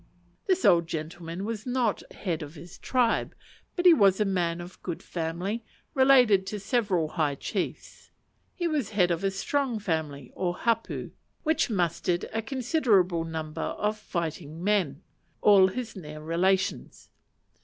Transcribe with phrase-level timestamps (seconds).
[0.47, 3.35] This old gentleman was not head of his tribe;
[3.75, 8.09] but he was a man of good family, related to several high chiefs.
[8.55, 11.11] He was head of a strong family, or hapu,
[11.43, 15.03] which mustered a considerable number of fighting men;
[15.43, 17.11] all his near relations.